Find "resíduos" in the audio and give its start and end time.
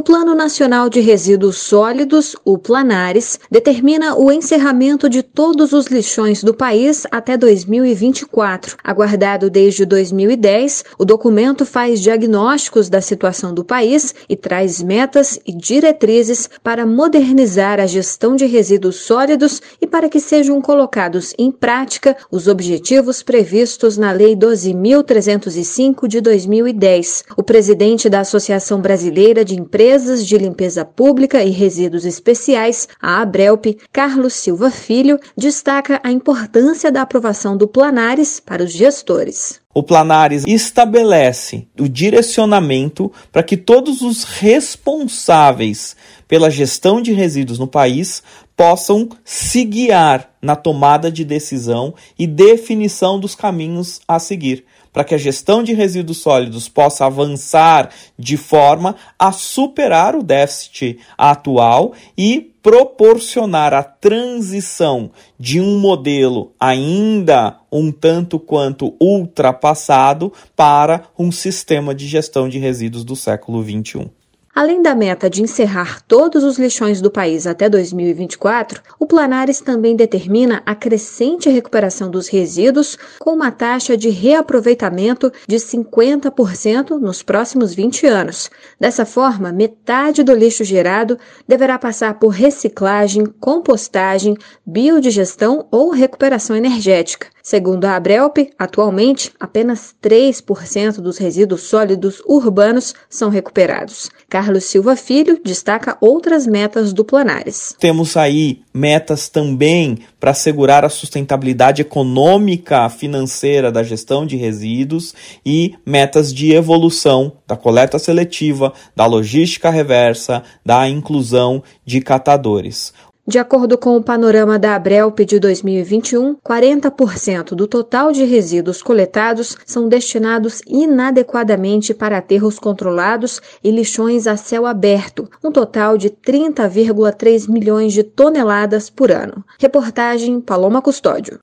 0.98-1.58, 18.46-19.00, 31.50-32.04, 47.12-47.58, 55.72-56.18, 72.58-73.04, 82.26-82.98, 101.18-101.62, 114.36-115.14, 128.24-128.82